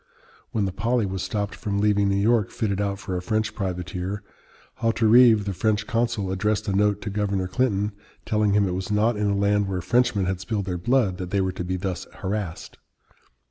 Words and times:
When 0.51 0.65
the 0.65 0.71
Polly 0.71 1.05
was 1.05 1.21
stopped 1.21 1.53
from 1.53 1.77
leaving 1.79 2.09
New 2.09 2.15
York 2.15 2.49
fitted 2.49 2.81
out 2.81 2.97
for 2.97 3.15
a 3.15 3.21
French 3.21 3.53
privateer, 3.53 4.23
Hauterive, 4.81 5.45
the 5.45 5.53
French 5.53 5.85
consul, 5.85 6.31
addressed 6.31 6.67
a 6.67 6.73
note 6.73 7.01
to 7.01 7.11
Governor 7.11 7.47
Clinton, 7.47 7.91
telling 8.25 8.53
him 8.53 8.67
it 8.67 8.71
was 8.73 8.89
not 8.89 9.15
in 9.15 9.29
a 9.29 9.37
land 9.37 9.67
where 9.67 9.79
Frenchmen 9.79 10.25
had 10.25 10.39
spilled 10.39 10.65
their 10.65 10.79
blood 10.79 11.19
that 11.19 11.29
they 11.29 11.39
were 11.39 11.51
to 11.51 11.63
be 11.63 11.77
thus 11.77 12.07
harassed. 12.15 12.79